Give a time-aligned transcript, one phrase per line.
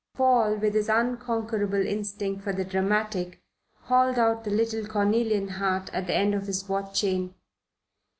[0.15, 3.43] Paul, with his unconquerable instinct for the dramatic,
[3.81, 7.35] hauled out the little cornelian heart at the end of his watch chain.